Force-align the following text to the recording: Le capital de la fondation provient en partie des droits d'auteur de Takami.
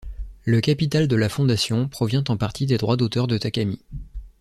Le 0.45 0.61
capital 0.61 1.07
de 1.07 1.15
la 1.15 1.29
fondation 1.29 1.87
provient 1.87 2.23
en 2.27 2.35
partie 2.35 2.65
des 2.65 2.79
droits 2.79 2.97
d'auteur 2.97 3.27
de 3.27 3.37
Takami. 3.37 3.83